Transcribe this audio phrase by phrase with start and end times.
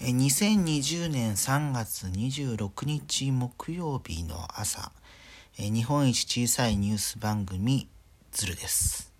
[0.00, 4.90] 2020年3月26日木曜日の朝、
[5.56, 7.88] 日本一小さいニュース番組、
[8.32, 9.12] ズルです。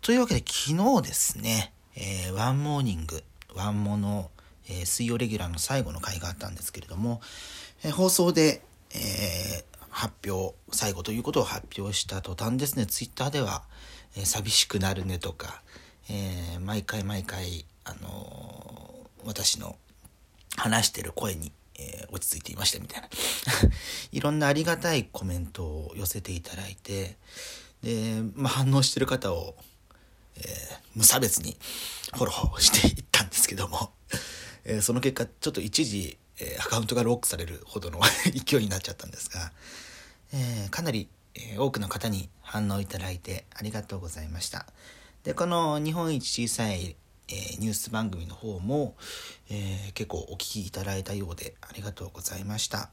[0.00, 3.22] というわけで昨日ですね、えー、ワンモーニング、
[3.54, 4.30] ワンモの、
[4.68, 7.20] えー、水曜レギュラーの最後の回があったんですけれども、
[7.84, 8.62] えー、放送で、
[8.94, 13.62] え、発表、最後ということを発表した途端ですね、ツイッターでは、
[14.16, 15.62] え、寂しくなるねとか、
[16.08, 18.95] え、毎回毎回、あの、
[19.26, 19.76] 私の
[20.56, 23.08] 話してる声に、えー、落ち着いていましたみたいな
[24.12, 27.16] いろんなありがたいコメントを寄せていただいて
[27.82, 29.56] で、まあ、反応してる方を、
[30.36, 31.58] えー、無差別に
[32.14, 33.92] フォローしていったんですけども、
[34.64, 38.00] えー、その結果ちょっと一時、えー、アカウントがロックされるほどの
[38.32, 39.52] 勢いになっちゃったんですが、
[40.32, 44.66] えー、かなり、えー、多くの方に反応いただいてありがとうございました。
[45.24, 46.94] でこの日本一小さい
[47.28, 48.94] えー、ニュース番組の方も、
[49.50, 52.90] えー、結構お聞きいただいたようでありがとうございました。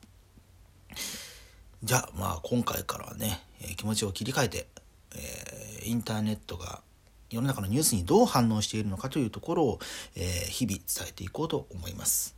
[1.83, 4.67] じゃあまあ今回からはね、え、気持ちを切り替えて、
[5.15, 6.81] えインターネットが
[7.29, 9.79] 世の中のニュースにどう反応しているのかというところを、
[10.15, 12.35] え日々伝えていこうと思います。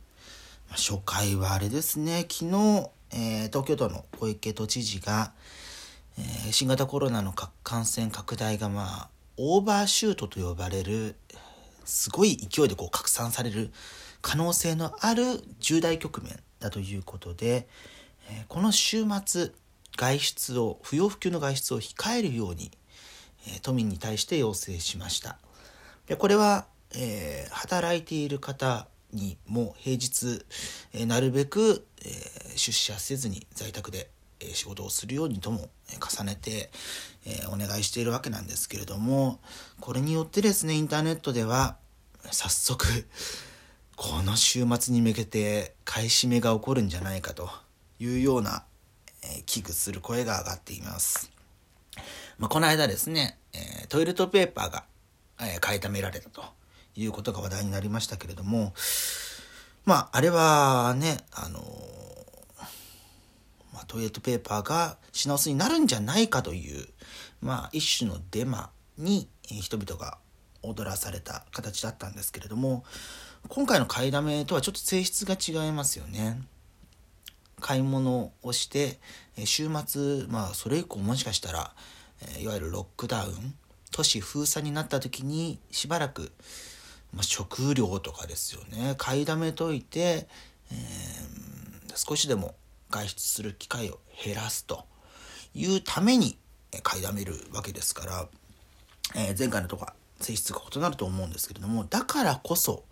[0.68, 5.32] まあ、初回はあれですね、昨日、え東京都の小池都知事が、
[6.18, 11.14] え新型コロナの感染拡大がまあオーバーシュートと呼ばれる
[11.86, 13.70] すごい勢いでこう拡散される
[14.20, 17.68] 可能性のある重大局面だということで、
[18.30, 19.52] えこの週末
[19.96, 22.70] 外出を不要不急の外出を控えるように、
[23.48, 25.38] え都民に対して要請しました。
[26.06, 30.44] でこれは、えー、働いている方にも平日、
[30.92, 32.10] え、なるべく、え、
[32.56, 36.70] 出社せずに在宅で、え仕事をするようにとも、え重ねて、
[37.24, 39.40] えお願いしているわけなんですけれども
[39.80, 41.76] これによってですねインターネットでは
[42.30, 42.86] 早速
[43.96, 47.48] この週末に向けて買い占めが起こるんじゃないかと
[47.98, 48.64] いうような、
[49.22, 51.30] え、危惧する声が上がっています。
[52.38, 54.84] まあ、この間ですね、え、トイレットペーパーが、
[55.40, 56.44] え、買いためられたと
[56.94, 58.74] いうことが話題になりましたけれども、
[59.86, 61.62] まあ、あれはね、あの
[63.76, 66.86] まあ、トイレットペーパーが品薄になるんじゃないかという、
[67.42, 70.16] まあ、一種のデマに人々が
[70.62, 72.84] 踊らされた形だったんですけれども
[73.48, 76.40] 今回の買いだめとはちょっと性質が違いますよね。
[77.60, 78.98] 買い物をして
[79.44, 81.72] 週末まあそれ以降もしかしたら
[82.40, 83.54] いわゆるロックダウン
[83.92, 86.32] 都市封鎖になった時にしばらく、
[87.14, 90.26] まあ、食料とかですよね買いだめといて、
[90.70, 92.54] えー、少しでも
[92.90, 94.84] 外出する機会を減らすと
[95.54, 96.38] いうために
[96.82, 98.28] 買いだめるわけですから、
[99.14, 102.84] えー、前回のとか性質が異なると思うんですけれどもだからこそ、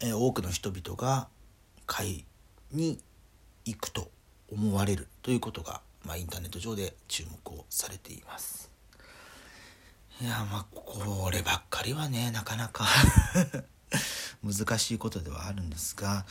[0.00, 1.28] えー、多くの人々が
[1.86, 2.24] 買い
[2.72, 3.00] に
[3.64, 4.10] 行くと
[4.50, 8.70] 思われるということが、まあ、インターネット上で注目をされています。
[10.20, 12.84] いやまあこればっかりはねなかなか
[14.42, 16.26] 難しいことではあるんですが、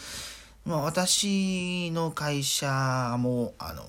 [0.68, 3.84] まあ、私の会社もあの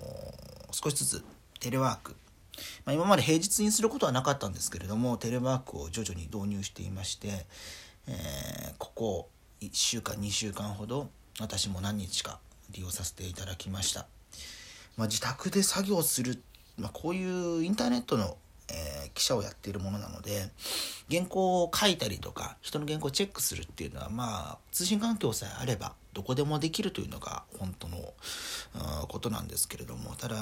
[0.71, 1.25] 少しずつ
[1.59, 2.15] テレワーク。
[2.84, 7.47] まあ、今まで平日にすることはなかったんですけれどもテレワークを徐々に導入していまして、
[8.09, 9.28] えー、ここ
[9.61, 11.09] 1週間2週間ほど
[11.41, 12.41] 私も何日か
[12.71, 14.06] 利用させていただきました、
[14.97, 16.43] まあ、自宅で作業する、
[16.77, 18.37] まあ、こういうインターネットの
[18.71, 20.50] えー、記者をやっているものなので
[21.11, 28.12] 原稿を書いたりとか人の原稿をチェックするっていうのはまあ通信環境さえあればどこでもできるというのが本当の
[29.06, 30.34] ことなんですけれどもただ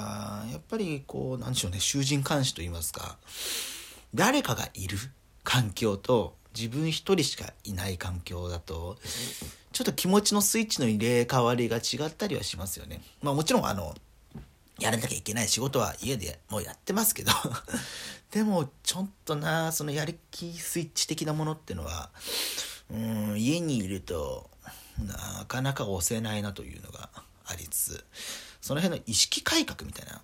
[0.51, 3.19] やっぱりこうなんでしょうね囚人監視といいますか
[4.15, 4.97] 誰かがいる
[5.45, 8.97] 環境と自分一人しかいない環境だと
[9.73, 13.03] ちょっと気持ちのスイッチの入れ替わりが違ったりはしますよね。
[13.23, 13.95] まあもちろんあの
[14.81, 17.33] やらなきゃいけない仕事は家でもうやってますけど
[18.33, 22.09] でもちょっとなそのやる気スイッチ的なものってのは
[22.91, 24.49] うん家にいると
[25.05, 27.11] なかなか押せないなというのが
[27.45, 28.05] ありつつ
[28.61, 30.21] その辺の意識改革みたいな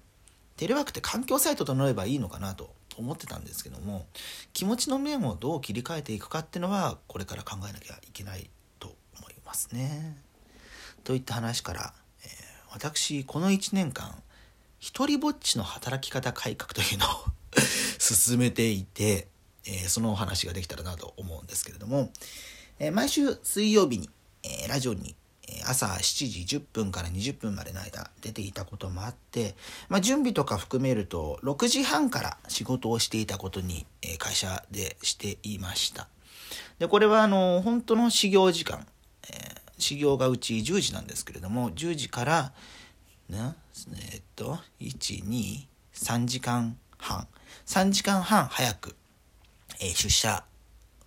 [0.56, 4.06] テレワークって環境さえ整えばいいのかなと思ってたんですけども
[4.52, 10.16] 気持ちの面をどう切り替えていくかっていうのはこれから考えなきゃいけないと思いますね。
[11.04, 12.30] といった話から、えー、
[12.72, 14.22] 私この1年間
[14.78, 17.08] 一人ぼっちの働き方改革というのを
[17.98, 19.28] 進めていて、
[19.64, 22.10] えー、そのお話ができたらなと思うんですけれども、
[22.78, 24.10] えー、毎週水曜日に、
[24.42, 25.14] えー、ラジオに
[25.66, 29.54] 朝7時10分から20分までの間出ていたこともあって、
[29.88, 33.86] まあ、準備とか含めると6時半から仕事をしていたことに、
[34.18, 36.08] 会社でしていました。
[36.78, 38.86] でこれはあの本当の始業時間、
[39.30, 42.52] え始業がうち10時なんですけれども10時から
[43.28, 43.54] ね
[44.12, 47.26] えっと123時間半
[47.66, 48.94] 3時間半早く、
[49.80, 50.44] えー、出社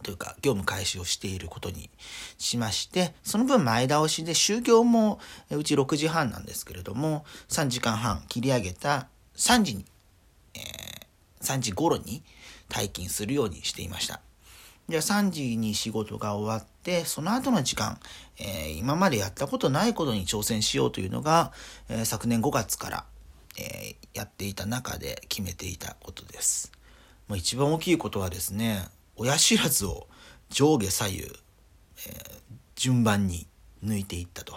[0.06, 1.90] というか業務開始をしていることに
[2.38, 5.18] しましてその分前倒しで就業も
[5.50, 9.86] うち6時半なんですけれども3時間半切り上げた3時に、
[10.54, 12.22] えー、3時頃に
[12.70, 14.22] 退勤するようにしていました。
[14.88, 18.00] じゃあ3時に仕事が終わって、その後の時間、
[18.38, 21.52] えー、今までやったことないことに挑戦しようというのが、
[21.90, 23.06] えー、昨年5月から、
[23.58, 26.72] えー、やっていた中で決めていたことです。
[27.28, 30.08] まあ、一番大きいことはですね、親知らずを
[30.50, 31.30] 上下左右、え
[32.76, 33.48] 順番に
[33.84, 34.56] 抜いていったと。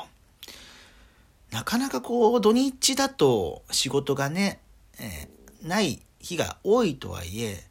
[1.50, 4.60] なかなかこう土日だと仕事がね、
[5.00, 5.28] え
[5.62, 7.64] ない日が多いとはいえ、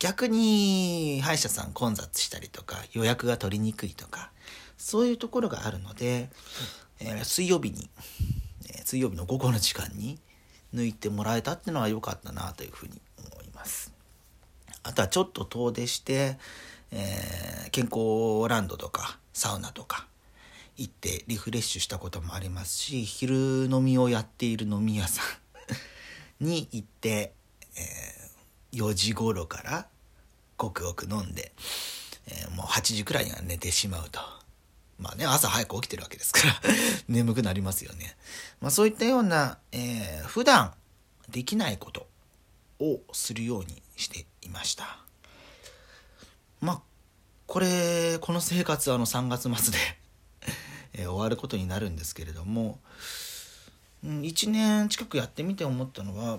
[0.00, 4.32] 逆に歯医者さん混雑したりとか予約が取りにくいとか
[4.78, 6.30] そういうところがあるので、
[7.00, 7.90] えー、水曜日に、
[8.70, 10.18] えー、水曜日の午後の時間に
[10.74, 13.89] 抜いてもらえたっていうのは良かったなというふうに思います。
[14.90, 16.36] あとはちょっと遠出して、
[16.92, 20.06] えー、健康ランドとかサウナとか
[20.76, 25.22] 行ってリフレッシュしたこともありますし昼飲みをやっている飲み屋さ
[26.40, 27.32] んに行って、
[27.76, 28.20] えー
[28.72, 29.86] 4時頃から
[30.56, 31.52] ごくごく飲んで、
[32.28, 34.20] えー、もう8時くらいには寝てしまうと。
[34.98, 36.60] まあね、朝早く起きてるわけですから
[37.08, 38.16] 眠くなりますよね。
[38.60, 40.74] まあそういったような、えー、普段
[41.30, 42.06] できないこと
[42.78, 44.98] をするようにしていました。
[46.60, 46.82] まあ、
[47.46, 49.78] これ、この生活はあの3月末で
[51.04, 52.80] え、終わることになるんですけれども、
[54.04, 56.38] 1年近くやってみて思ったのは、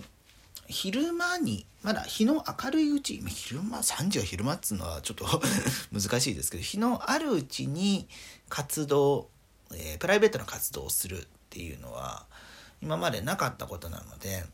[0.68, 5.26] 昼間にまだ日の明るいうち昼間3時は昼間っつうのはちょっと
[5.92, 8.08] 難しいですけど日のあるうちに
[8.50, 9.30] 活動、
[9.74, 12.26] えー、プライベートな活動をするっていうのは
[12.82, 14.46] 今までなかったことなので、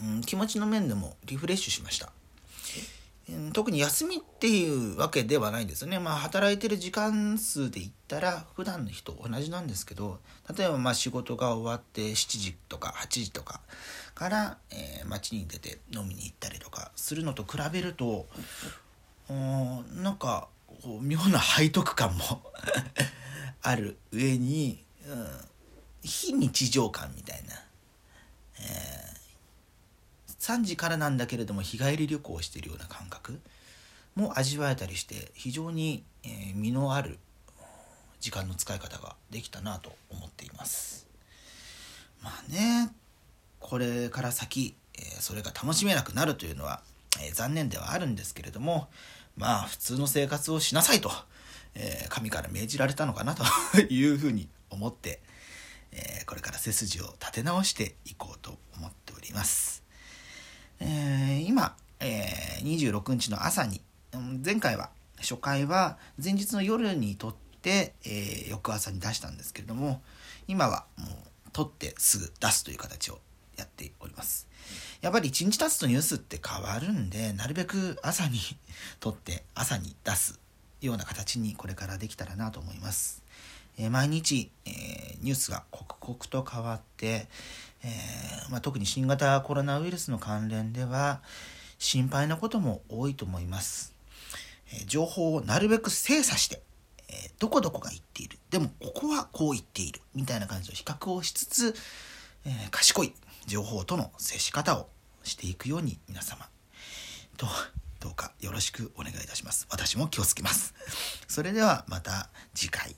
[0.00, 2.12] うん、気持ちの面でもリフレッシュしました。
[3.54, 5.98] 特に休みっていうわけではないんですよね。
[5.98, 10.18] まあ働いてる時間数で言ったら普段の人同じなんですけど
[10.54, 13.60] 例えばまあ仕事が終わって7時とか8時とか
[14.14, 18.26] から、えー、街に出て飲みに行ったりとかするのと比べると
[19.30, 20.48] なんか
[20.82, 22.42] こう妙な背徳感も
[23.62, 25.28] ある上に、うん、
[26.02, 27.54] 非日常感みたいな。
[28.60, 29.13] え
[30.44, 33.40] 3時からなんだけれども日帰り旅行をしているような感覚
[34.14, 37.18] も味わえたりして非常に、えー、身のある
[38.20, 41.06] 時間の使い方ができたなと思っています
[42.22, 42.92] まあね
[43.58, 46.82] これから先、え、それが楽しめなくなるというのは、
[47.26, 48.88] え、残念ではあるんですけれども
[49.38, 51.10] まあ普通の生活をしなさいと、
[51.74, 53.42] え神から命じられたのかなと
[53.80, 55.20] いうふうに思って、
[55.90, 59.83] えこれから背筋を立て直していこうと思っております。
[60.80, 63.80] 今、えー、26日の朝に、
[64.44, 70.02] 前回は、初回は前日の夜に撮って、えー、翌朝に出したんですけれども、
[70.48, 71.08] 今はもう
[71.52, 73.20] 撮ってすぐ出すという形を
[73.56, 74.48] やっております。
[75.00, 78.38] やっぱり1日経つとニュースって変わるんで、なるべく朝に
[79.00, 80.38] 撮って朝に出す
[80.80, 83.22] ような形にこれからできたらなと思います。
[83.76, 87.28] えー、毎日、えー、ニュースが刻々と変わって、
[87.84, 91.20] えー、まあ、特に新型コロナウイルスの関連では
[91.78, 93.94] 心配なことも多いと思います。
[94.72, 96.62] え情報をなるべく精査して、
[97.08, 98.38] えどこどこが言っている。
[98.50, 100.00] でもここはこう言っている。
[100.14, 101.74] みたいな感じの比較をしつつ、
[102.46, 103.12] え賢い
[103.46, 104.88] 情報との接し方を
[105.22, 106.48] していくように皆様
[107.36, 107.46] と
[108.00, 109.66] どうかよろしくお願いいたします。
[109.70, 110.74] 私も気をつけます。
[111.28, 112.96] それではまた次回。